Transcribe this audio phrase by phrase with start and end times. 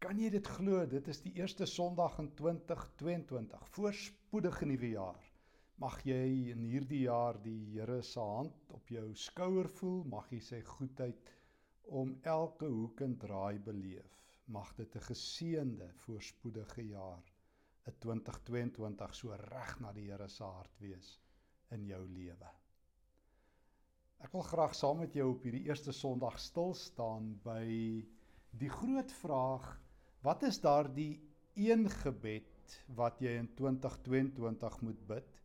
[0.00, 0.78] Kan jy dit glo?
[0.88, 5.26] Dit is die eerste Sondag in 2022, voorspoedige nuwe jaar.
[5.82, 10.38] Mag jy in hierdie jaar die Here se hand op jou skouer voel, mag jy
[10.46, 11.28] sy goedheid
[12.00, 14.14] om elke hoek en draai beleef.
[14.48, 17.28] Mag dit 'n geseënde, voorspoedige jaar,
[17.84, 21.18] 'n 2022 so reg na die Here se hart wees
[21.76, 22.50] in jou lewe.
[24.24, 27.68] Ek wil graag saam met jou op hierdie eerste Sondag stil staan by
[28.50, 29.70] die groot vraag
[30.20, 31.14] Wat is daardie
[31.56, 35.38] een gebed wat jy in 2022 moet bid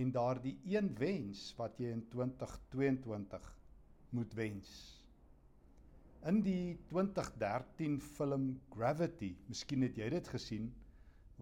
[0.00, 3.50] en daardie een wens wat jy in 2022
[4.16, 4.70] moet wens?
[6.24, 10.70] In die 2013 film Gravity, miskien het jy dit gesien,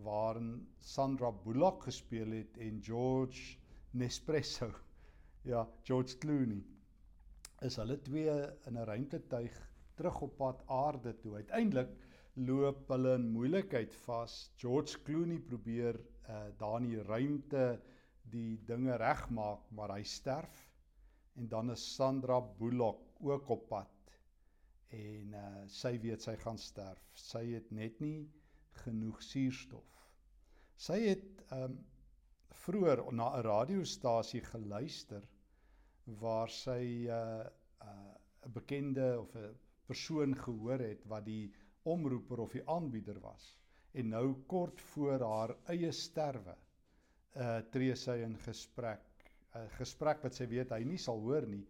[0.02, 0.51] waarin
[0.83, 3.60] Sandra Bullock gespeel het en George
[3.95, 4.73] Nespresso,
[5.52, 6.65] ja, George Clooney,
[7.62, 8.35] is hulle twee
[8.66, 9.55] in 'n ruimtetuig
[9.95, 11.37] terug op pad aarde toe.
[11.38, 11.95] Uiteindelik
[12.36, 14.34] loop hulle in moeilikheid vas.
[14.60, 15.96] George Clooney probeer
[16.29, 17.80] uh daar in die ruimte
[18.30, 20.56] die dinge regmaak, maar hy sterf.
[21.37, 24.12] En dan is Sandra Bullock ook op pad.
[24.93, 27.02] En uh sy weet sy gaan sterf.
[27.15, 28.28] Sy het net nie
[28.84, 29.93] genoeg suurstof.
[30.76, 31.78] Sy het um
[32.66, 35.24] vroeër na 'n radiostasie geluister
[36.21, 39.54] waar sy 'n uh, 'n uh, bekende of 'n
[39.87, 41.52] persoon gehoor het wat die
[41.95, 43.51] omroeper of die aanbieder was
[43.96, 46.56] en nou kort voor haar eie sterwe
[47.46, 49.06] uh tree sy in gesprek
[49.54, 51.65] 'n uh, gesprek wat sy weet hy nie sal hoor nie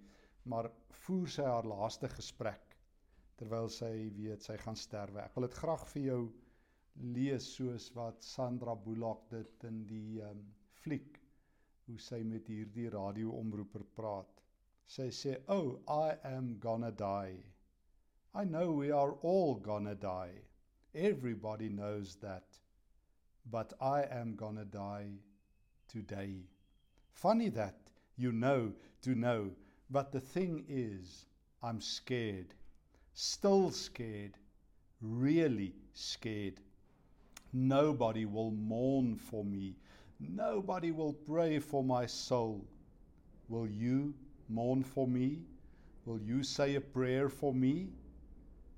[0.53, 0.71] maar
[1.05, 2.77] voer sy haar laaste gesprek
[3.41, 5.21] terwyl sy weet sy gaan sterwe.
[5.21, 6.21] Ek wil dit graag vir jou
[7.17, 10.41] lees soos wat Sandra Bullock dit in die um
[10.81, 11.19] fliek
[11.87, 14.41] hoe sy met hierdie radioomroeper praat.
[14.97, 17.37] Sy sê oh i am gonna die
[18.37, 20.33] I know we are all gonna die.
[20.95, 22.45] Everybody knows that.
[23.51, 25.09] But I am gonna die
[25.89, 26.43] today.
[27.15, 27.77] Funny that
[28.19, 29.53] you know to know,
[29.89, 31.25] but the thing is,
[31.63, 32.53] I'm scared.
[33.15, 34.37] Still scared.
[35.01, 36.61] Really scared.
[37.55, 39.77] Nobody will mourn for me.
[40.21, 42.67] Nobody will pray for my soul.
[43.49, 44.13] Will you
[44.51, 45.39] mourn for me?
[46.05, 47.89] Will you say a prayer for me?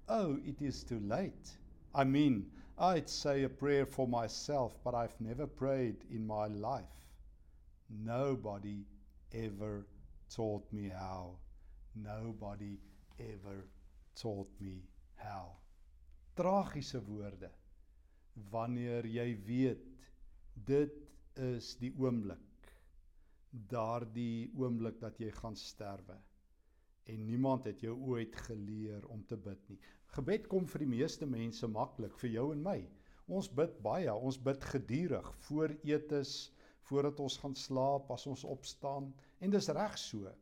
[0.08, 1.50] Oh, it is too late.
[1.94, 2.46] I mean,
[2.78, 6.84] I'd say a prayer for myself, but I've never prayed in my life.
[7.90, 8.86] Nobody
[9.34, 9.86] ever
[10.34, 11.32] taught me how.
[11.94, 12.78] Nobody
[13.20, 13.66] ever
[14.14, 14.82] taught me
[15.16, 15.52] how.
[16.36, 17.50] Tragiese woorde
[18.50, 19.86] wanneer jy weet
[20.68, 20.94] dit
[21.42, 22.70] is die oomblik
[23.72, 26.14] daardie oomblik dat jy gaan sterwe
[27.08, 29.78] en niemand het jou ooit geleer om te bid nie.
[30.16, 32.78] Gebed kom vir die meeste mense maklik, vir jou en my.
[33.28, 36.50] Ons bid baie, ons bid gedurig voor etes,
[36.88, 39.10] voordat ons gaan slaap, as ons opstaan
[39.44, 40.32] en dis reg so.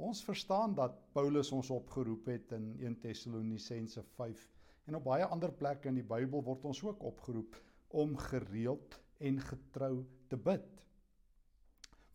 [0.00, 4.46] Ons verstaan dat Paulus ons opgeroep het in 1 Tessalonisense 5
[4.88, 7.58] en op baie ander plekke in die Bybel word ons ook opgeroep
[8.00, 10.70] om gereeld en getrou te bid.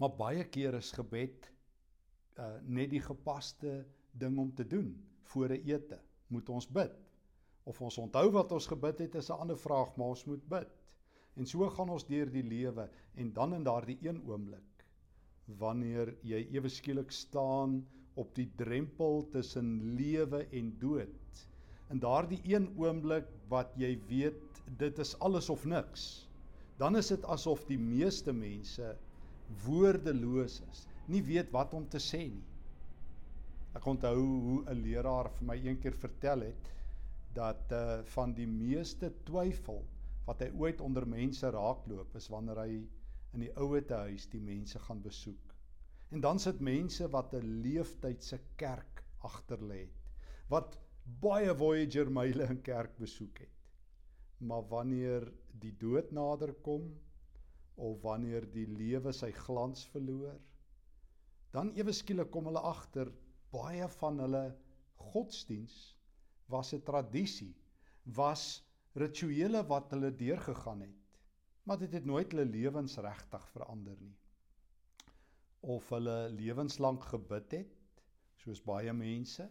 [0.02, 1.52] Maar baie keer is gebed
[2.42, 3.78] uh net die gepaste
[4.12, 4.90] ding om te doen
[5.32, 6.94] voor 'n ete moet ons bid.
[7.66, 10.72] Of ons onthou wat ons gebid het is 'n ander vraag, maar ons moet bid.
[11.36, 14.86] En so gaan ons deur die lewe en dan in daardie een oomblik
[15.60, 21.46] wanneer jy ewe skielik staan op die drempel tussen lewe en dood.
[21.90, 26.28] In daardie een oomblik wat jy weet dit is alles of niks.
[26.78, 28.96] Dan is dit asof die meeste mense
[29.66, 32.55] woordeloos is, nie weet wat om te sê nie.
[33.76, 36.70] Ek onthou hoe 'n leraar vir my eendag vertel het
[37.36, 39.82] dat uh van die meeste twyfel
[40.28, 42.78] wat hy ooit onder mense raakloop is wanneer hy
[43.36, 45.54] in die ouete huis die mense gaan besoek.
[46.16, 50.02] En dan sit mense wat 'n leeftydse kerk agter lê het.
[50.50, 50.78] Wat
[51.22, 53.52] baie Voyager myle in kerk besoek het.
[54.40, 55.28] Maar wanneer
[55.60, 56.88] die dood nader kom
[57.76, 60.40] of wanneer die lewe sy glans verloor,
[61.52, 63.12] dan ewe skielik kom hulle agter
[63.56, 64.46] baie van hulle
[65.14, 65.76] godsdiens
[66.52, 67.56] was 'n tradisie,
[68.04, 68.44] was
[68.96, 71.20] rituele wat hulle deurgegaan het.
[71.64, 74.16] Maar dit het nooit hulle lewens regtig verander nie.
[75.62, 78.04] Of hulle lewenslank gebid het,
[78.44, 79.50] soos baie mense,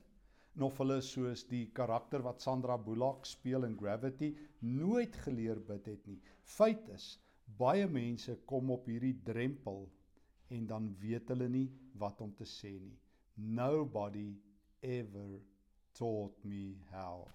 [0.55, 5.87] en of hulle soos die karakter wat Sandra Bullock speel in Gravity nooit geleer bid
[5.87, 6.21] het nie.
[6.43, 7.19] Feit is,
[7.59, 9.89] baie mense kom op hierdie drempel
[10.55, 11.67] en dan weet hulle nie
[11.99, 12.99] wat om te sê nie.
[13.37, 14.37] Nobody
[14.81, 15.41] ever
[15.93, 17.27] taught me how.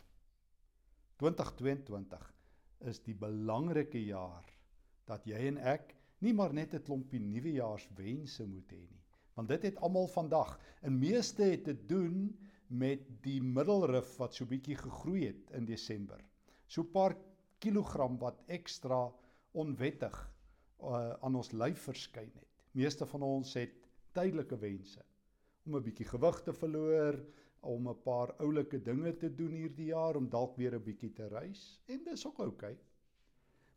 [1.19, 2.21] 2022
[2.87, 4.45] is die belangrike jaar
[5.09, 5.91] dat jy en ek
[6.23, 9.03] nie maar net 'n klompie nuwejaarswense moet hê nie,
[9.35, 10.59] want dit het almal vandag.
[10.81, 12.31] En meeste het te doen
[12.67, 16.23] met die middelrif wat so bietjie gegroei het in Desember.
[16.67, 17.17] So 'n paar
[17.59, 19.11] kilogram wat ekstra
[19.51, 20.15] onwettig
[20.79, 22.47] uh, aan ons lyf verskyn het.
[22.71, 23.75] Meeste van ons het
[24.13, 25.03] tydelike wense
[25.69, 27.19] om 'n bietjie gewig te verloor,
[27.61, 31.27] om 'n paar oulike dinge te doen hierdie jaar om dalk weer 'n bietjie te
[31.27, 32.73] reis en dis ook oukei.
[32.73, 32.85] Okay.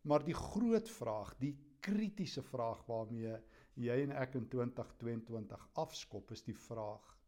[0.02, 3.36] Maar die groot vraag, die kritiese vraag waarmee
[3.74, 7.18] jy en ek in 2022 afskop is die vraag: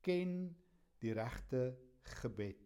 [0.00, 0.56] ken
[1.00, 1.76] die regte
[2.20, 2.58] gebed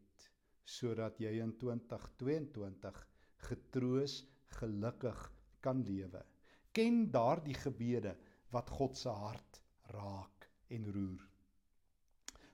[0.64, 3.06] sodat jy in 2022
[3.48, 4.24] getroos,
[4.58, 6.24] gelukkig kan lewe.
[6.72, 8.16] Ken daardie gebede
[8.50, 9.62] wat God se hart
[9.94, 10.35] raak
[10.68, 11.26] en roer.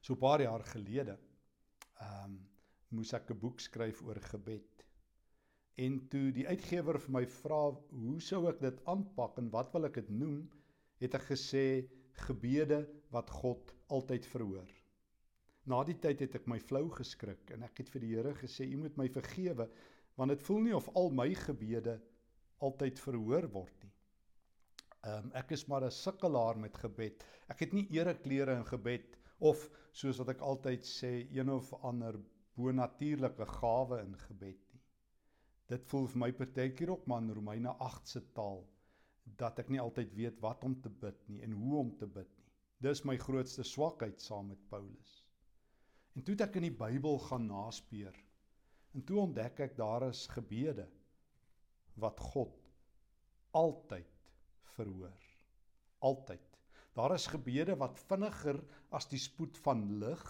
[0.00, 1.18] So 'n paar jaar gelede,
[2.00, 2.40] ehm um,
[2.88, 4.84] moes ek 'n boek skryf oor gebed.
[5.80, 9.88] En toe die uitgewer vir my vra hoe sou ek dit aanpak en wat wil
[9.88, 10.50] ek dit noem,
[11.00, 11.88] het ek gesê
[12.26, 14.68] gebede wat God altyd verhoor.
[15.64, 18.66] Na die tyd het ek my flou geskrik en ek het vir die Here gesê
[18.66, 19.68] u moet my vergewe
[20.18, 21.96] want dit voel nie of al my gebede
[22.60, 23.91] altyd verhoor word nie.
[25.02, 27.24] Ehm um, ek is maar 'n sukkelaar met gebed.
[27.50, 29.64] Ek het nie ereklere in gebed of
[30.00, 32.18] soos wat ek altyd sê een of ander
[32.54, 34.82] bonatuurlike gawe in gebed nie.
[35.72, 38.62] Dit voel vir my partykeer ook man Romeine 8 se taal
[39.42, 42.30] dat ek nie altyd weet wat om te bid nie en hoe om te bid
[42.38, 42.50] nie.
[42.86, 45.12] Dis my grootste swakheid saam met Paulus.
[46.14, 48.14] En toe ek in die Bybel gaan naspeur.
[48.94, 50.86] En toe ontdek ek daar is gebede
[51.94, 52.58] wat God
[53.50, 54.21] altyd
[54.76, 55.28] verhoor.
[56.02, 56.48] Altyd.
[56.92, 58.58] Daar is gebede wat vinniger
[58.92, 60.24] as die spoed van lig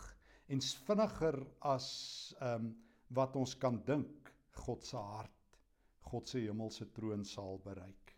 [0.53, 1.39] en vinniger
[1.75, 1.89] as
[2.41, 2.73] ehm um,
[3.13, 4.31] wat ons kan dink
[4.65, 5.57] God se hart,
[6.09, 8.15] God se hemelse troon sal bereik.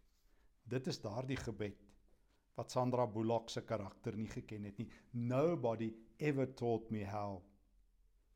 [0.71, 1.81] Dit is daardie gebed
[2.55, 4.87] wat Sandra Bullock se karakter nie geken het nie.
[5.13, 7.43] Nobody ever taught me how.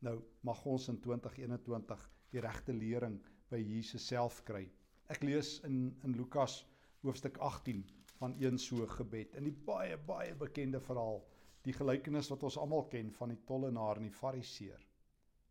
[0.02, 3.20] Nou mag ons in 2021 die regte lering
[3.50, 4.66] by Jesus self kry.
[5.08, 6.64] Ek lees in in Lukas
[7.02, 7.84] hoofstuk 18
[8.18, 9.34] van een so gebed.
[9.38, 11.20] In die baie baie bekende verhaal,
[11.66, 14.80] die gelykenis wat ons almal ken van die tollenaar en die fariseer.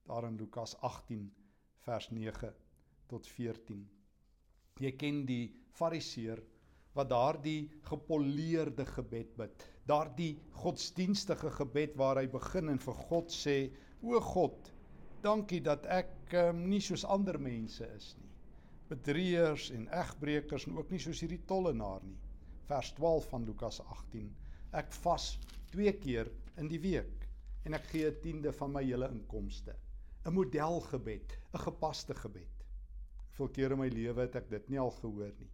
[0.08, 1.28] Daar in Lukas 18
[1.86, 2.54] vers 9
[3.08, 3.84] tot 14.
[4.84, 5.46] Jy ken die
[5.78, 6.42] fariseer
[6.98, 9.68] wat daardie gepoleerde gebed bid.
[9.88, 10.34] Daardie
[10.64, 13.58] godsdienstige gebed waar hy begin en vir God sê:
[14.02, 14.72] "O God,
[15.22, 18.27] dankie dat ek um, nie soos ander mense is nie.
[18.88, 22.16] Bedrieërs en egbreekers en ook nie soos hierdie tollenaar nie
[22.70, 24.30] vers 12 van Lukas 18.
[24.80, 25.26] Ek vas
[25.74, 26.30] 2 keer
[26.62, 27.26] in die week
[27.68, 29.76] en ek gee 'n tiende van my hele inkomste.
[30.24, 32.64] 'n Modelgebed, 'n gepaste gebed.
[33.26, 35.52] Hoeveel kere in my lewe het ek dit nie al gehoor nie.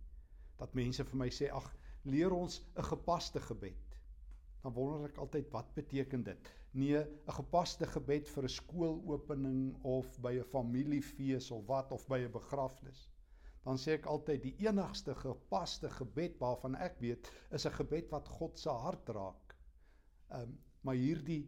[0.57, 3.97] Dat mense vir my sê, "Ag, leer ons 'n gepaste gebed."
[4.61, 6.53] Dan wonder ek altyd, wat beteken dit?
[6.73, 12.19] Nee, 'n gepaste gebed vir 'n skoolopening of by 'n familiefees of wat of by
[12.19, 13.12] 'n begrafnis
[13.63, 18.27] dan sê ek altyd die enigste gepaste gebed waarvan ek weet is 'n gebed wat
[18.37, 19.55] God se hart raak.
[20.31, 21.43] Ehm um, maar hierdie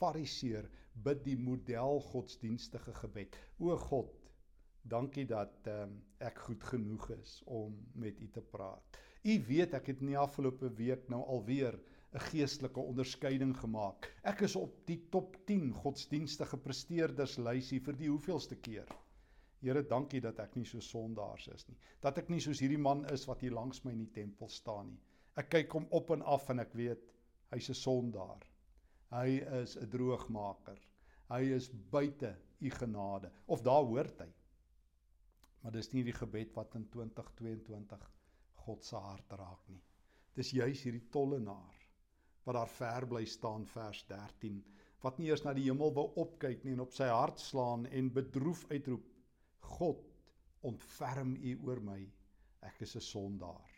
[0.00, 0.70] fariseer
[1.04, 3.36] bid die model godsdienstige gebed.
[3.60, 4.14] O God,
[4.82, 9.00] dankie dat ehm um, ek goed genoeg is om met U te praat.
[9.26, 11.76] U weet ek het in die afgelope week nou alweer
[12.14, 14.08] 'n geestelike onderskeiding gemaak.
[14.22, 18.88] Ek is op die top 10 godsdienstige presteerders lysie vir die hoeveelste keer.
[19.60, 21.76] Here, dankie dat ek nie so sondaars is nie.
[22.04, 24.90] Dat ek nie soos hierdie man is wat hier langs my in die tempel staan
[24.92, 25.00] nie.
[25.40, 27.12] Ek kyk hom op en af en ek weet
[27.52, 28.44] hy's 'n sondaar.
[29.10, 30.78] Hy is 'n droogmaker.
[31.30, 34.28] Hy is buite u genade of daar hoort hy.
[35.62, 38.10] Maar dis nie die gebed wat in 2022
[38.66, 39.82] God se hart raak nie.
[40.34, 41.74] Dis juis hierdie tollenaar
[42.44, 44.62] wat daar ver bly staan vers 13
[45.02, 48.12] wat nie eers na die hemel wou opkyk nie en op sy hart slaan en
[48.12, 49.15] bedroef uitroep
[49.66, 50.02] God,
[50.66, 52.00] ontferm U oor my.
[52.66, 53.70] Ek is 'n sondaar.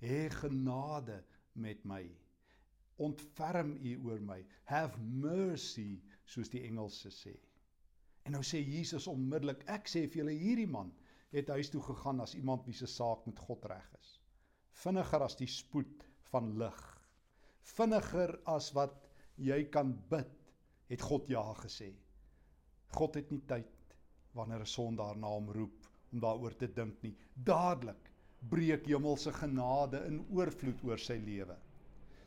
[0.00, 2.04] Hê genade met my.
[2.96, 4.44] Ontferm U oor my.
[4.64, 7.36] Have mercy, soos die Engelse sê.
[8.24, 10.92] En nou sê Jesus onmiddellik, ek sê vir julle hierdie man
[11.32, 14.20] het huis toe gegaan as iemand wie se saak met God reg is.
[14.82, 16.80] Vinniger as die spoed van lig.
[17.76, 20.30] Vinniger as wat jy kan bid,
[20.90, 21.92] het God ja gesê.
[22.96, 23.79] God het nie tyd
[24.32, 27.16] wanneer 'n sondaar na hom roep om daaroor te dink nie.
[27.34, 28.12] Dadelik
[28.48, 31.56] breek hemelse genade in oorvloed oor sy lewe.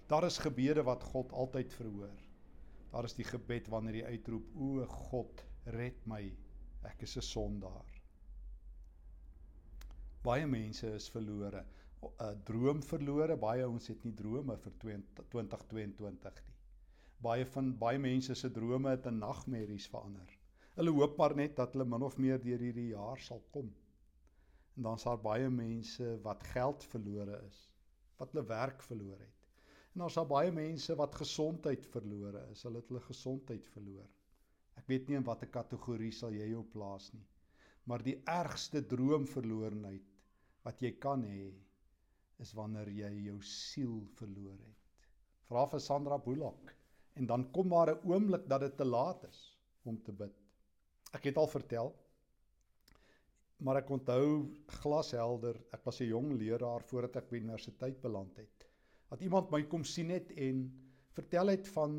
[0.07, 2.19] Daar is gebede wat God altyd verhoor.
[2.91, 6.35] Daar is die gebed wanneer jy uitroep: "O God, red my,
[6.89, 7.91] Ek is 'n sondaar.
[10.27, 11.61] Baie mense is verlore.
[12.25, 13.37] 'n Droom verlore.
[13.43, 16.57] Baie ouens het nie drome vir 2022 nie.
[17.27, 20.35] Baie van baie mense se drome het in nagmerries verander.
[20.77, 23.69] Hulle hoop maar net dat hulle min of meer deur hierdie jaar sal kom.
[24.77, 27.59] En dan's daar baie mense wat geld verlore is,
[28.17, 29.43] wat hulle werk verloor het.
[29.93, 32.63] En daar's daar baie mense wat gesondheid verlore is.
[32.65, 34.09] Hulle het hulle gesondheid verloor.
[34.81, 37.25] Ek weet nie in watter kategorie sal jy jou plaas nie.
[37.85, 40.09] Maar die ergste droomverlorenheid
[40.65, 41.51] wat jy kan hê
[42.41, 45.03] is wanneer jy jou siel verloor het.
[45.51, 46.73] Vra vir Sandra Bullock
[47.19, 49.43] en dan kom maar 'n oomblik dat dit te laat is
[49.83, 50.42] om te bid.
[51.13, 51.93] Ek het al vertel
[53.63, 54.49] maar ek onthou
[54.81, 58.67] glashelder, ek was 'n jong leraar voordat ek by universiteit beland het
[59.13, 60.63] dat iemand my kom sien het en
[61.13, 61.91] vertel het van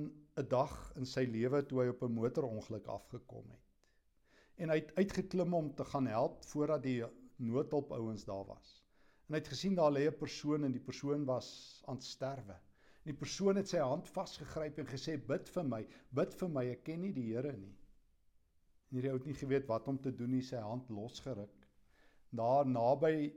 [0.43, 3.61] 'n dag in sy lewe toe hy op 'n motorongeluk afgekom het.
[4.57, 7.05] En hy het uitgeklim om te gaan help voordat die
[7.37, 8.83] noodhulp ouens daar was.
[9.29, 12.59] En hy het gesien daar lê 'n persoon en die persoon was aan sterwe.
[13.05, 16.65] En die persoon het sy hand vasgegryp en gesê bid vir my, bid vir my,
[16.71, 17.77] ek ken nie die Here nie.
[18.95, 21.65] En hierdie ou het nie geweet wat om te doen nie, sy hand losgeruk.
[22.31, 23.33] Daar naby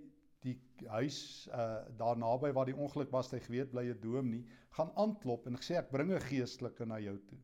[0.46, 0.54] die
[0.94, 1.18] huis
[1.50, 4.44] uh daar naby waar die ongeluk was, hy geweet bly 'n doom nie,
[4.78, 7.40] gaan aanklop en gesê ek bring 'n geestelike na jou toe.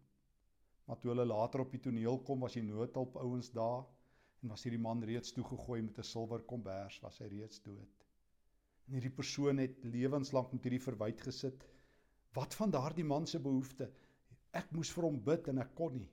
[0.86, 3.82] Maar toe hulle later op die toneel kom, was die noodhulp ouens daar
[4.43, 8.05] en was hierdie man reeds toegegooi met 'n silwer kombers, was hy reeds dood.
[8.88, 11.65] En hierdie persoon het lewenslank met hierdie verwyd gesit.
[12.34, 13.89] Wat van daardie man se behoefte?
[14.51, 16.12] Ek moes vir hom bid en ek kon nie.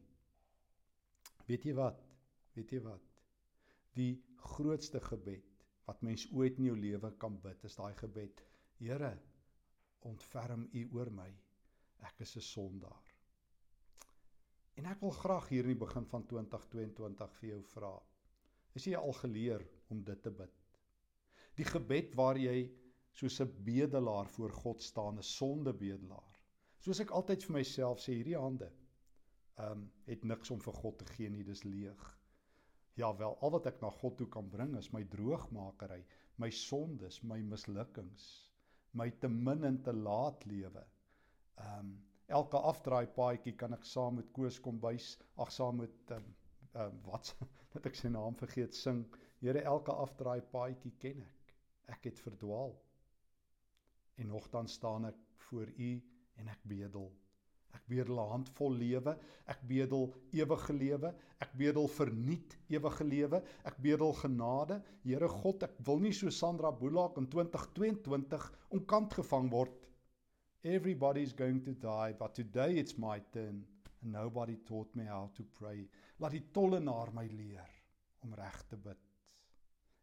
[1.51, 2.03] Weet jy wat?
[2.55, 3.07] Weet jy wat?
[3.99, 4.13] Die
[4.53, 5.47] grootste gebed
[5.89, 8.43] wat mens ooit in jou lewe kan bid, is daai gebed:
[8.79, 9.11] Here,
[10.07, 11.27] ontferm U oor my.
[12.07, 13.09] Ek is 'n sondaar.
[14.79, 17.95] En ek wil graag hier in die begin van 2022 vir jou vra.
[18.75, 20.55] Is jy al geleer om dit te bid?
[21.57, 22.71] Die gebed waar jy
[23.11, 26.39] soos 'n bedelaar voor God staan, 'n sondebedelaar.
[26.79, 28.71] Soos ek altyd vir myself sê, hierdie hande
[29.61, 32.05] ehm um, het niks om vir God te gee nie, dis leeg.
[32.99, 36.01] Ja wel, al wat ek na God toe kan bring is my droogmakery,
[36.43, 38.27] my sondes, my mislukkings,
[38.93, 40.87] my te min en te laat lewe.
[41.65, 41.99] Ehm um,
[42.31, 46.37] elke afdraai paadjie kan ek saam met Koos kombuis, ag saam met ehm um,
[46.75, 47.35] um, wat
[47.75, 49.05] wat ek sy naam vergeet sing.
[49.41, 51.55] Here, elke afdraai paadjie ken ek.
[51.97, 52.75] Ek het verdwaal.
[54.21, 55.91] En nogtans staan ek voor U
[56.43, 57.09] en ek bedel.
[57.77, 63.77] Ek bedel 'n handvol lewe, ek bedel ewige lewe, ek bedel verniet ewige lewe, ek
[63.83, 64.81] bedel genade.
[65.05, 69.87] Here God, ek wil nie so Sandra Bullock in 2022 omkant gevang word.
[70.63, 73.65] Everybody's going to die, but today it's my turn
[74.03, 75.89] and nobody taught me how to pray.
[76.19, 77.71] Laat die tollenaar my leer
[78.25, 78.99] om reg te bid.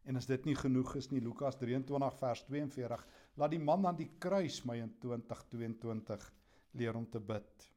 [0.08, 3.06] En as dit nie genoeg is nie, Lukas 23 vers 42,
[3.36, 6.32] laat die man aan die kruis my in 2022
[6.78, 7.68] leer om te bid.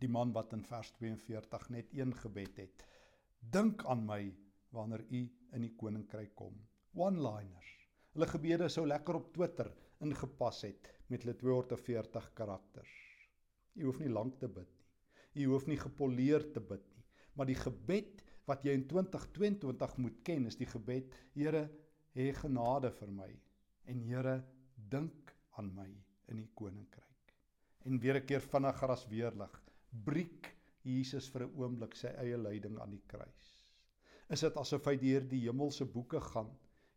[0.00, 2.84] Die man wat in vers 42 net een gebed het.
[3.40, 4.22] Dink aan my
[4.74, 5.20] wanneer u
[5.56, 6.56] in die koninkryk kom.
[6.94, 7.70] One-liners.
[8.14, 9.70] Hulle gebede sou lekker op Twitter
[10.02, 12.94] ingepas het met hulle 240 karakters.
[13.78, 15.44] U hoef nie lank te bid nie.
[15.44, 17.04] U hoef nie gepoleer te bid nie,
[17.38, 21.68] maar die gebed wat jy in 2022 moet ken is die gebed: Here,
[22.18, 23.30] hê genade vir my
[23.90, 24.40] en Here,
[24.90, 25.88] dink aan my
[26.30, 27.09] in die koninkryk
[27.84, 29.60] en weer 'n keer vinniger as weerlig
[30.06, 30.50] briek
[30.86, 33.48] Jesus vir 'n oomblik sy eie lyding aan die kruis.
[34.30, 36.50] Is dit asof hy deur die hemelse boeke gaan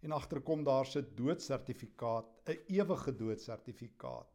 [0.03, 4.29] en agterkom daar se doodsertifikaat, 'n ewige doodsertifikaat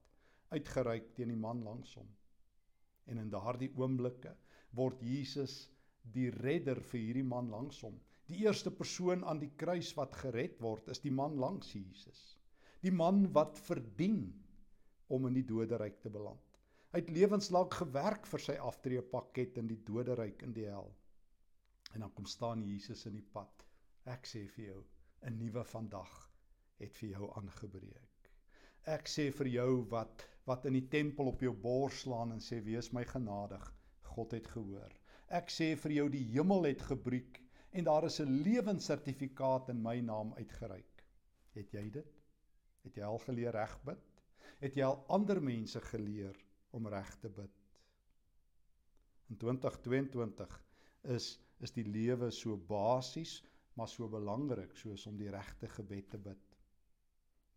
[0.51, 2.09] uitgereik teen die man langs hom.
[3.07, 4.35] En in daardie oomblikke
[4.73, 5.71] word Jesus
[6.03, 8.01] die redder vir hierdie man langs hom.
[8.27, 12.39] Die eerste persoon aan die kruis wat gered word, is die man langs Jesus.
[12.83, 14.35] Die man wat verdien
[15.09, 16.59] om in die doderyk te beland.
[16.93, 20.89] Hy het lewenslank gewerk vir sy aftreepakket in die doderyk in die hel.
[21.95, 23.65] En dan kom staan Jesus in die pad.
[24.09, 24.85] Ek sê vir jou,
[25.23, 26.15] 'n nuwe vandag
[26.79, 28.31] het vir jou aangebreek.
[28.87, 32.63] Ek sê vir jou wat wat in die tempel op jou bors slaan en sê
[32.65, 33.65] wees my genadig,
[34.15, 34.95] God het gehoor.
[35.29, 37.43] Ek sê vir jou die hemel het gebreek
[37.77, 41.05] en daar is 'n lewenssertifikaat in my naam uitgereik.
[41.53, 42.15] Het jy dit?
[42.85, 44.18] Het jy al geleer reg bid?
[44.59, 46.39] Het jy al ander mense geleer
[46.75, 47.55] om reg te bid?
[49.31, 50.57] In 2022
[51.15, 53.41] is is die lewe so basies,
[53.75, 56.53] maar so belangrik soos om die regte gebed te bid.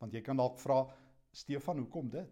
[0.01, 0.79] Want jy kan dalk vra,
[1.37, 2.31] Stefan, hoekom dit?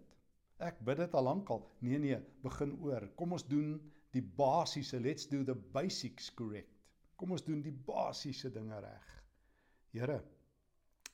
[0.65, 1.61] Ek bid dit al lankal.
[1.85, 3.05] Nee nee, begin oor.
[3.15, 3.75] Kom ons doen
[4.15, 4.97] die basiese.
[4.97, 6.73] Let's do the basics correct.
[7.15, 9.13] Kom ons doen die basiese dinge reg.
[9.93, 10.17] Here,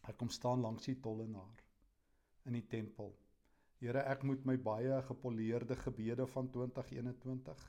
[0.08, 1.62] ek kom staan langs die tollenaar
[2.48, 3.12] in die tempel.
[3.86, 7.60] Here, ek moet my baie gepoleerde gebede van 2021.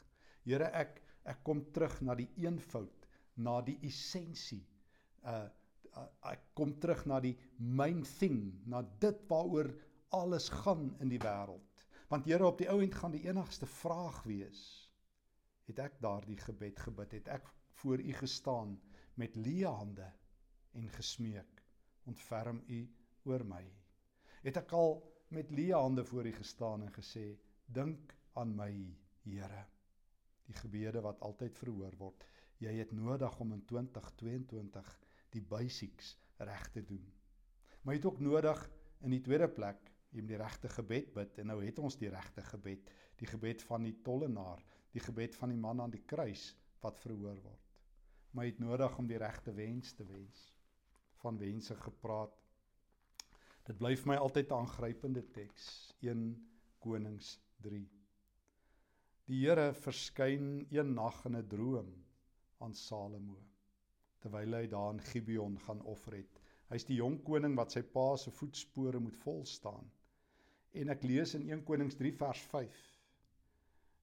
[0.49, 3.07] Here, ek ek kom terug na die eenvoud,
[3.45, 4.63] na die essensie.
[5.27, 5.45] Uh,
[5.93, 9.69] uh ek kom terug na die main thing, na dit waaroor
[10.17, 11.85] alles gaan in die wêreld.
[12.09, 14.63] Want Here, op die ou end gaan die enigste vraag wees:
[15.69, 17.19] het ek daardie gebed gebid?
[17.19, 17.51] Het ek
[17.83, 18.79] voor U gestaan
[19.21, 20.09] met leë hande
[20.81, 21.61] en gesmeek:
[22.09, 22.81] "Ontferm U
[23.29, 23.65] oor my"?
[24.47, 24.97] Het ek al
[25.29, 29.65] met leë hande voor U gestaan en gesê: "Dink aan my, Here."
[30.47, 32.27] Die gebede wat altyd verhoor word.
[32.59, 37.13] Jy het nodig om in 2022 die basics reg te doen.
[37.83, 41.47] Maar jy het ook nodig in die tweede plek moet die regte gebed bid en
[41.47, 42.91] nou het ons die regte gebed,
[43.21, 47.37] die gebed van die tollenaar, die gebed van die man aan die kruis wat verhoor
[47.43, 47.75] word.
[48.31, 50.53] Maar jy het nodig om die regte wens te wens.
[51.21, 52.46] Van wense gepraat
[53.67, 55.65] Dit bly vir my altyd 'n aangrypende teks,
[56.01, 56.21] 1
[56.85, 57.31] Konings
[57.65, 57.81] 3.
[59.27, 61.89] Die Here verskyn een nag in 'n droom
[62.63, 63.41] aan Salomo
[64.23, 66.39] terwyl hy daar in Gibeon gaan offer het.
[66.71, 69.91] Hy's die jong koning wat sy pa se voetspore moet vol staan.
[70.73, 72.79] En ek lees in 1 Konings 3 vers 5.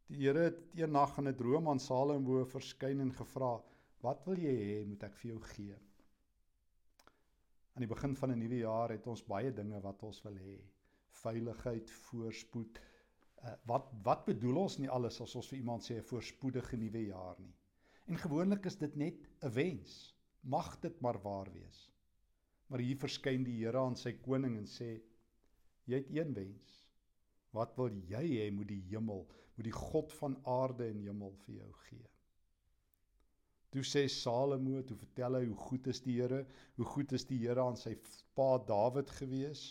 [0.08, 3.64] Die Here het een nag in 'n droom aan Salomo verskyn en gevra:
[4.02, 5.80] "Wat wil jy hê moet ek vir jou gee?"
[7.74, 10.58] Aan die begin van 'n nuwe jaar het ons baie dinge wat ons wil hê.
[11.24, 12.80] Veiligheid, voorspoed.
[13.44, 17.06] Uh, wat wat bedoel ons nie alles as ons vir iemand sê 'n voorspoedige nuwe
[17.06, 17.56] jaar nie.
[18.06, 20.16] En gewoonlik is dit net 'n wens.
[20.42, 21.92] Mag dit maar waar wees.
[22.68, 25.02] Maar hier verskyn die Here aan sy koning en sê
[25.86, 26.86] jy het een wens.
[27.52, 31.56] Wat wil jy hê moet die hemel, moet die God van aarde en hemel vir
[31.56, 32.13] jou gee?
[33.74, 36.44] Toe sê Salomo, toe vertel hy hoe goed is die Here,
[36.78, 37.96] hoe goed is die Here aan sy
[38.38, 39.64] pa Dawid gewees.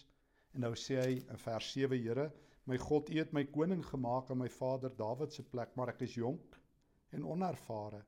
[0.56, 2.24] En nou sê hy in vers 7, Here,
[2.66, 6.02] my God, U het my koning gemaak in my vader Dawid se plek, maar ek
[6.08, 6.58] is jonk
[7.14, 8.02] en onervare.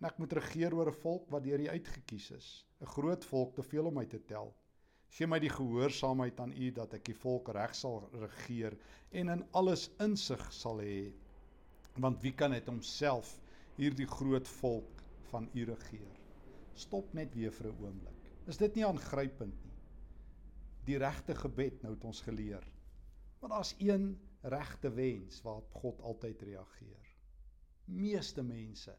[0.00, 2.48] En ek moet regeer oor 'n volk wat deur U uitgekies is,
[2.80, 4.54] 'n groot volk te veel om my te tel.
[5.18, 8.76] Gee my die gehoorsaamheid aan U dat ek die volk reg sal regeer
[9.12, 11.12] en in alles insig sal hê.
[12.00, 13.36] Want wie kan dit homself
[13.76, 14.95] hierdie groot volk
[15.36, 16.20] van u regeer.
[16.72, 18.28] Stop net weer vir 'n oomblik.
[18.48, 19.74] Is dit nie aangrypend nie?
[20.88, 22.64] Die regte gebed nou het ons geleer.
[23.40, 24.06] Want daar's een
[24.40, 27.10] regte wens waarop God altyd reageer.
[27.84, 28.94] Meeste mense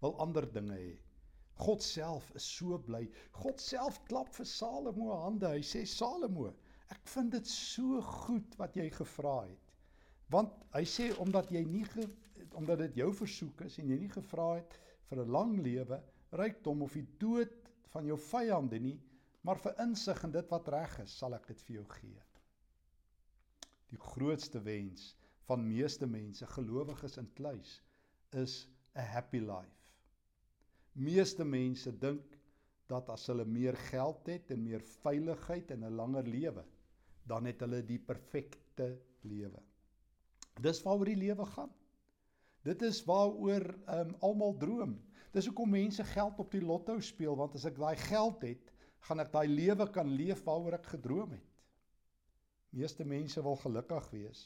[0.00, 0.94] wil ander dinge hê.
[1.54, 3.02] God self is so bly.
[3.32, 5.48] God self klap vir Salomo hande.
[5.48, 6.54] Hy sê Salomo,
[6.88, 9.76] ek vind dit so goed wat jy gevra het.
[10.28, 12.08] Want hy sê omdat jy nie ge,
[12.54, 16.82] omdat dit jou versoek is en jy nie gevra het vir 'n lang lewe, rykdom
[16.82, 18.98] of die dood van jou vyande nie,
[19.42, 22.22] maar vir insig in dit wat reg is, sal ek dit vir jou gee.
[23.92, 25.14] Die grootste wens
[25.48, 27.80] van meeste mense, gelowiges in kluis,
[28.32, 29.78] is 'n happy life.
[30.94, 32.38] Meeste mense dink
[32.88, 36.64] dat as hulle meer geld het en meer veiligheid en 'n langer lewe,
[37.26, 39.62] dan het hulle die perfekte lewe.
[40.60, 41.70] Dis waaroor die lewe gaan.
[42.62, 44.96] Dit is waaroor um, almal droom.
[45.34, 48.72] Dis hoekom mense geld op die lotto speel want as ek daai geld het,
[49.08, 51.48] gaan ek daai lewe kan leef waaroor ek gedroom het.
[52.72, 54.42] Meeste mense wil gelukkig wees.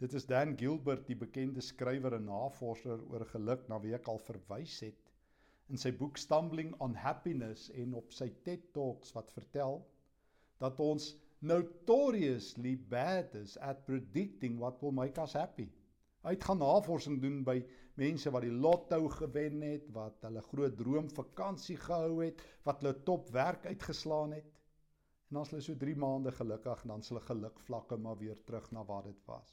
[0.00, 4.22] Dit is Dan Gilbert, die bekende skrywer en navorser oor geluk na wie ek al
[4.24, 5.10] verwys het
[5.70, 9.78] in sy boek Stumbling on Happiness en op sy TED Talks wat vertel
[10.62, 11.12] dat ons
[11.46, 15.68] notoriously bad is at predicting what will make us happy.
[16.20, 17.56] Hy het gaan navorsing doen by
[18.00, 22.94] mense wat die lotto gewen het, wat hulle groot droom vakansie gehou het, wat hulle
[23.08, 24.60] top werk uitgeslaan het.
[25.30, 28.38] En dan is hulle so 3 maande gelukkig en dan s hulle gelukvlakke maar weer
[28.44, 29.50] terug na wat dit was.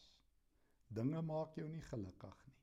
[0.99, 2.55] Dinge maak jou nie gelukkig nie.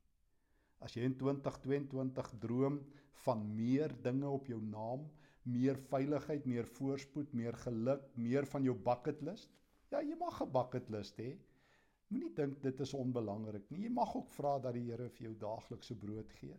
[0.85, 2.81] As jy in 2022 droom
[3.25, 5.07] van meer dinge op jou naam,
[5.49, 9.53] meer veiligheid, meer voorspoed, meer geluk, meer van jou bucket list,
[9.93, 11.37] ja, jy mag 'n bucket list hê.
[12.13, 13.85] Moenie dink dit is onbelangrik nie.
[13.87, 16.57] Jy mag ook vra dat die Here vir jou daaglikse brood gee.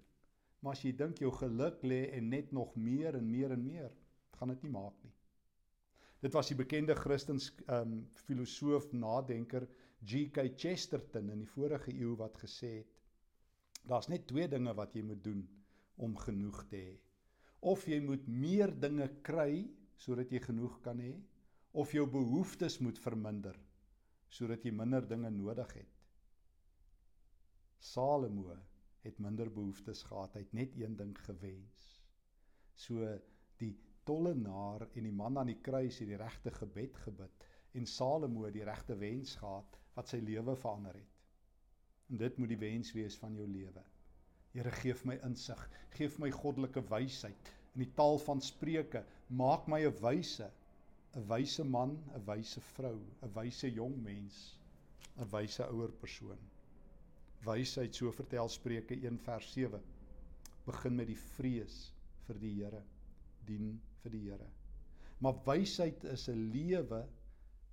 [0.61, 3.91] Maar as jy dink jou geluk lê en net nog meer en meer en meer,
[4.39, 5.13] gaan dit nie maak nie.
[6.25, 9.67] Dit was die bekende Christens ehm um, filosoof nadenker
[10.01, 10.47] G.K.
[10.57, 12.95] Chesterton in die vorige eeu wat gesê het:
[13.85, 15.43] Daar's net twee dinge wat jy moet doen
[16.01, 16.95] om genoeg te hê.
[17.61, 19.67] Of jy moet meer dinge kry
[20.01, 21.13] sodat jy genoeg kan hê,
[21.71, 23.55] of jou behoeftes moet verminder
[24.29, 25.95] sodat jy minder dinge nodig het.
[27.79, 28.55] Salomo
[29.05, 31.89] het minder behoeftes gehad, hy het net een ding gewens.
[32.75, 33.05] So
[33.61, 33.73] die
[34.05, 38.65] tollenaar en die man aan die kruis het die regte gebed gebid en Salomo die
[38.65, 41.11] regte wens gehad wat sy lewe verander het.
[42.09, 43.83] En dit moet die wens wees van jou lewe.
[44.55, 45.61] Here gee my insig,
[45.97, 50.47] gee my goddelike wysheid in die taal van Spreuke, maak my 'n wyse,
[51.15, 54.57] 'n wyse man, 'n wyse vrou, 'n wyse jong mens,
[55.17, 56.41] 'n wyse ouer persoon.
[57.45, 59.81] Wysheid, so vertel Spreuke 1 vers 7,
[60.65, 61.77] begin met die vrees
[62.27, 62.81] vir die Here,
[63.45, 64.49] dien vir die Here.
[65.21, 67.05] Maar wysheid is 'n lewe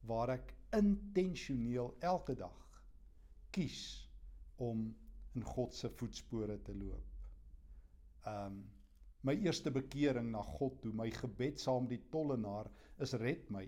[0.07, 2.83] waar ek intentioneel elke dag
[3.51, 4.09] kies
[4.57, 4.95] om
[5.35, 7.05] in God se voetspore te loop.
[8.27, 8.63] Um
[9.23, 12.67] my eerste bekering na God toe, my gebed saam die tollenaar
[13.03, 13.67] is red my.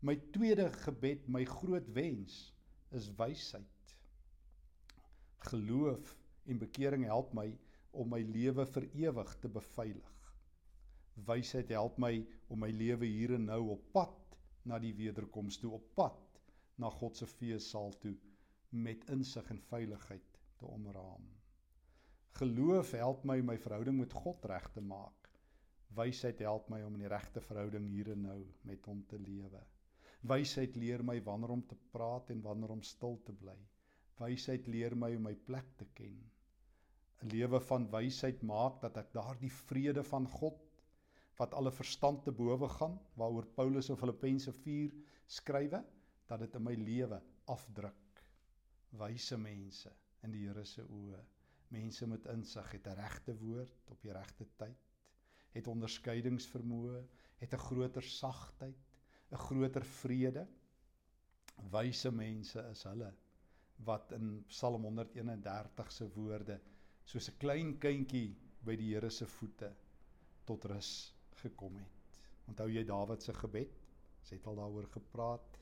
[0.00, 2.54] My tweede gebed, my groot wens
[2.96, 3.94] is wysheid.
[5.50, 7.50] Geloof en bekering help my
[7.90, 10.16] om my lewe vir ewig te beveilig.
[11.26, 12.14] Wysheid help my
[12.48, 16.40] om my lewe hier en nou op pad na die wederkoms toe op pad
[16.80, 18.14] na God se feessaal toe
[18.70, 21.26] met insig en veiligheid te omraam.
[22.38, 25.19] Geloof help my my verhouding met God reg te maak.
[25.98, 29.60] Wysheid help my om in die regte verhouding hier en nou met hom te lewe.
[30.30, 33.56] Wysheid leer my wanneer om te praat en wanneer om stil te bly.
[34.20, 36.18] Wysheid leer my om my plek te ken.
[37.22, 40.60] 'n Lewe van wysheid maak dat ek daardie vrede van God
[41.40, 44.94] wat alle verstand te bowe gaan, waaroor Paulus in Filippense 4
[45.26, 45.80] skrywe,
[46.28, 47.20] dat dit in my lewe
[47.54, 48.22] afdruk.
[49.00, 49.92] Wyse mense
[50.24, 51.20] in die Here se oë.
[51.72, 54.89] Mense met insig het 'n regte woord op die regte tyd,
[55.54, 57.00] het onderskeidingsvermoë,
[57.40, 58.76] het 'n groter sagtheid,
[59.32, 60.46] 'n groter vrede.
[61.70, 63.14] Wyse mense is hulle
[63.84, 66.60] wat in Psalm 131 se woorde
[67.04, 69.74] soos 'n klein kindjie by die Here se voete
[70.44, 71.92] tot rus gekom het.
[72.46, 73.78] Onthou jy Dawid se gebed?
[74.20, 75.58] Ons het al daaroor gepraat.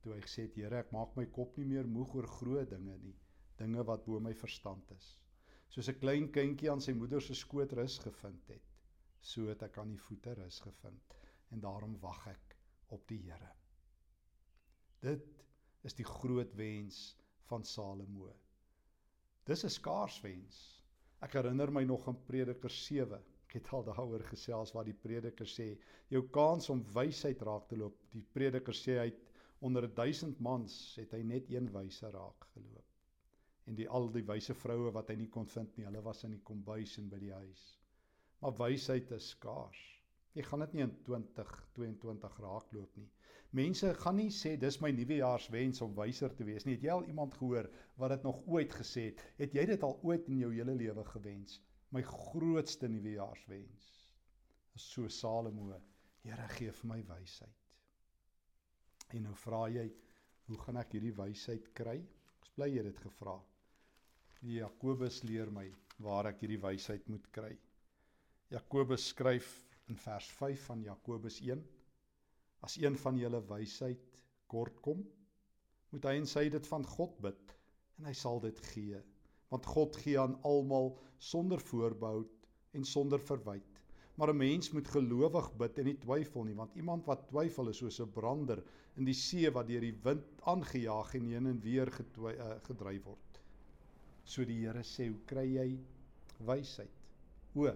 [0.00, 2.98] Toe hy gesê het: "Here, ek maak my kop nie meer moeg oor groot dinge
[2.98, 3.16] nie."
[3.58, 5.06] dinge wat bo my verstand is.
[5.68, 8.67] Soos 'n klein kindjie aan sy moeder se skoot rus gevind het,
[9.20, 11.14] so het ek aan die voete rus gevind
[11.54, 12.56] en daarom wag ek
[12.96, 13.50] op die Here.
[15.00, 15.26] Dit
[15.86, 17.16] is die groot wens
[17.48, 18.32] van Salomo.
[19.46, 20.82] Dis 'n skaars wens.
[21.22, 23.22] Ek herinner my nog in Prediker 7.
[23.48, 25.78] Ek het al daaroor gesels waar die prediker sê
[26.08, 27.96] jou kans om wysheid raak te loop.
[28.12, 29.12] Die prediker sê hy
[29.60, 32.88] onder 1000 mans het hy net een wyse raak geloop
[33.68, 36.32] en die al die wyse vroue wat hy nie kon vind nie, hulle was in
[36.32, 37.64] die kombuis en by die huis.
[38.38, 39.80] Maar wysheid is skaars.
[40.36, 43.08] Jy gaan dit nie in 2022 raakloop nie.
[43.58, 46.76] Mense gaan nie sê dis my nuwejaarswens om wyser te wees nie.
[46.76, 49.22] Het jy al iemand gehoor wat dit nog ooit gesê het?
[49.40, 51.58] Het jy dit al ooit in jou hele lewe gewens?
[51.90, 53.86] My grootste nuwejaarswens
[54.76, 55.72] is so Salomo,
[56.22, 57.54] Here gee vir my wysheid.
[59.16, 59.86] En nou vra jy,
[60.48, 61.96] hoe gaan ek hierdie wysheid kry?
[62.42, 63.38] Ek bly jy dit gevra.
[64.44, 65.64] Jakobus leer my
[66.04, 67.54] waar ek hierdie wysheid moet kry.
[68.48, 69.48] Jakobus skryf
[69.92, 71.60] in vers 5 van Jakobus 1:
[72.64, 75.02] As een van julle wysheid kort kom,
[75.92, 77.52] moet hy en sy dit van God bid
[77.98, 79.00] en hy sal dit gee,
[79.52, 82.22] want God gee aan almal sonder voorbehou
[82.78, 83.84] en sonder verwyte.
[84.16, 87.82] Maar 'n mens moet gelowig bid en nie twyfel nie, want iemand wat twyfel is
[87.84, 88.64] soos 'n brander
[88.96, 93.40] in die see wat deur die wind aangejaag en heen en weer uh, gedryf word.
[94.24, 95.78] So die Here sê, "Hoe kry jy
[96.40, 96.96] wysheid?"
[97.54, 97.68] O,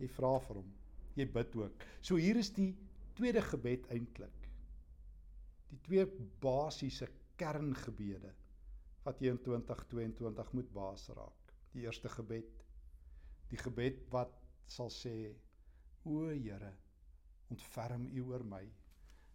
[0.00, 0.70] jy vra vir hom.
[1.16, 1.84] Jy bid ook.
[2.00, 2.72] So hier is die
[3.16, 4.48] tweede gebed eintlik.
[5.72, 6.06] Die twee
[6.40, 7.08] basiese
[7.40, 8.32] kerngebede
[9.06, 11.54] wat jy in 2022 moet baas raak.
[11.72, 12.64] Die eerste gebed,
[13.50, 14.34] die gebed wat
[14.68, 15.34] sal sê,
[16.04, 16.72] "O Here,
[17.50, 18.64] ontferm U oor my.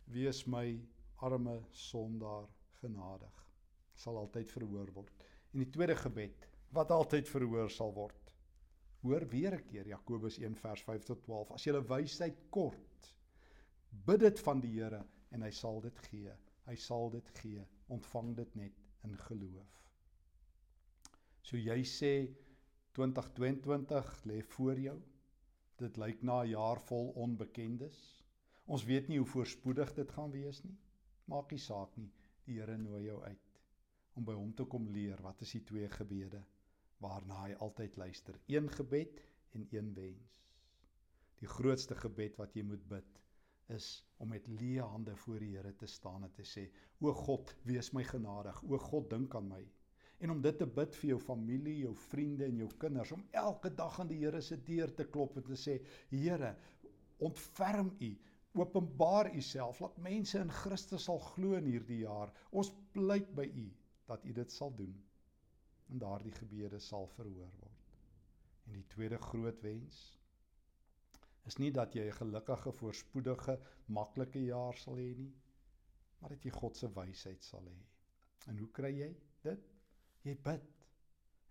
[0.05, 0.79] Wees my
[1.17, 2.47] arme sondaar
[2.81, 3.45] genadig."
[3.95, 5.25] Sal altyd verhoor word.
[5.53, 8.26] En die tweede gebed, wat altyd verhoor sal word.
[9.07, 11.51] Hoor weer 'n keer Jakobus 1 vers 5 tot 12.
[11.51, 13.15] As jy wysheid kort,
[14.05, 14.99] bid dit van die Here
[15.31, 16.33] en hy sal dit gee.
[16.65, 17.63] Hy sal dit gee.
[17.87, 19.77] Ontvang dit net in geloof.
[21.41, 22.11] So jy sê
[22.99, 24.97] 2022 lê voor jou.
[25.79, 27.97] Dit lyk na 'n jaar vol onbekendes.
[28.65, 30.77] Ons weet nie hoe voorspoedig dit gaan wees nie.
[31.25, 32.11] Maak nie saak nie.
[32.43, 33.59] Die Here nooi jou uit
[34.15, 36.43] om by hom te kom leer wat is die twee gebede
[37.03, 38.39] waarna hy altyd luister.
[38.47, 39.21] Een gebed
[39.57, 40.35] en een wens.
[41.37, 43.19] Die grootste gebed wat jy moet bid
[43.73, 46.63] is om met leë hande voor die Here te staan en te sê:
[46.99, 48.61] "O God, wees my genadig.
[48.63, 49.63] O God, dink aan my."
[50.17, 53.69] En om dit te bid vir jou familie, jou vriende en jou kinders om elke
[53.69, 55.77] dag aan die Here se deur te klop en te sê:
[56.09, 56.55] Here,
[57.17, 58.17] ontferm U,
[58.57, 62.33] openbaar U self, laat mense in Christus sal glo in hierdie jaar.
[62.49, 63.67] Ons pleit by U
[64.09, 64.95] dat U dit sal doen.
[65.87, 67.83] En daardie gebede sal verhoor word.
[68.67, 69.99] En die tweede groot wens
[71.47, 75.33] is nie dat jy 'n gelukkige, voorspoedige, maklike jaar sal hê nie,
[76.19, 77.77] maar dat jy God se wysheid sal hê.
[78.47, 79.69] En hoe kry jy dit?
[80.23, 80.73] Jy bid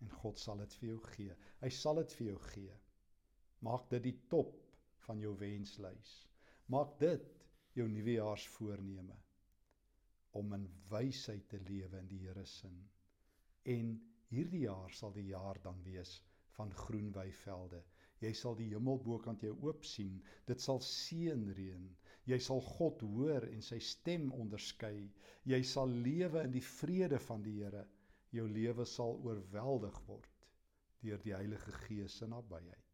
[0.04, 1.36] en God sal dit vir jou gee.
[1.60, 2.76] Hy sal dit vir jou gee.
[3.64, 4.52] Maak dit die top
[5.06, 6.12] van jou wenslys.
[6.68, 7.32] Maak dit
[7.78, 9.16] jou nuwejaarsvoorneme
[10.36, 12.76] om in wysheid te lewe in die Here se sin.
[13.64, 13.94] En
[14.32, 16.18] hierdie jaar sal die jaar dan wees
[16.56, 17.82] van groen weivelde.
[18.24, 20.22] Jy sal die hemel bokant jou oop sien.
[20.48, 21.84] Dit sal seën reën.
[22.26, 25.10] Jy sal God hoor en sy stem onderskei.
[25.44, 27.84] Jy sal lewe in die vrede van die Here.
[28.34, 30.32] Jou lewe sal oorweldig word
[31.04, 32.86] deur die Heilige Gees se nabyheid.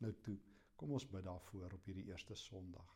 [0.00, 0.36] Nou toe,
[0.80, 2.94] kom ons bid daarvoor op hierdie eerste Sondag.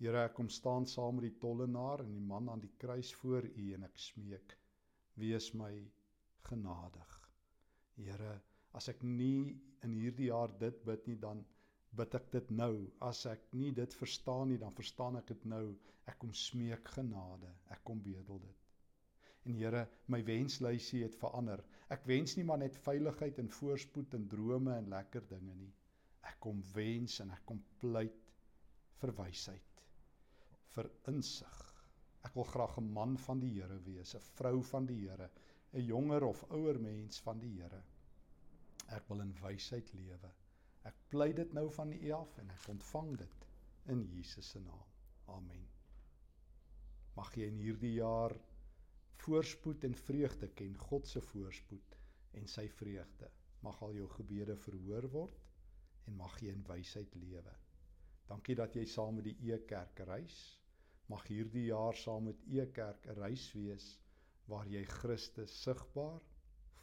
[0.00, 3.44] Here, ek kom staan saam met die tollenaar en die man aan die kruis voor
[3.50, 4.54] U en ek smeek:
[5.20, 5.74] Wees my
[6.48, 7.16] genadig.
[7.96, 8.40] Here,
[8.78, 11.42] As ek nie in hierdie jaar dit bid nie, dan
[11.98, 12.74] bid ek dit nou.
[13.02, 15.64] As ek nie dit verstaan nie, dan verstaan ek dit nou.
[16.10, 17.50] Ek kom smeek genade.
[17.74, 18.68] Ek kom bedel dit.
[19.48, 21.64] En Here, my wenslysie het verander.
[21.90, 25.72] Ek wens nie maar net veiligheid en voorspoed en drome en lekker dinge nie.
[26.30, 28.34] Ek kom wens en ek kom pleit
[29.00, 29.84] vir wysheid,
[30.76, 31.60] vir insig.
[32.28, 35.30] Ek wil graag 'n man van die Here wees, 'n vrou van die Here,
[35.72, 37.82] 'n jonger of ouer mens van die Here.
[38.96, 40.30] Ek wil in wysheid lewe.
[40.90, 43.46] Ek pleit dit nou van U af en ek ontvang dit
[43.94, 44.88] in Jesus se naam.
[45.36, 45.68] Amen.
[47.14, 48.34] Mag jy in hierdie jaar
[49.22, 51.96] voorspoed en vreugde ken, God se voorspoed
[52.40, 53.30] en sy vreugde.
[53.62, 55.46] Mag al jou gebede verhoor word
[56.08, 57.54] en mag jy in wysheid lewe.
[58.26, 60.38] Dankie dat jy saam met die E-kerk reis.
[61.10, 63.90] Mag hierdie jaar saam met E-kerk 'n reis wees
[64.50, 66.20] waar jy Christus sigbaar,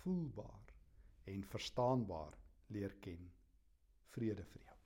[0.02, 0.74] voelbaar
[1.28, 2.38] en verstaanbaar
[2.74, 3.30] leer ken.
[4.16, 4.77] Vrede vir jou.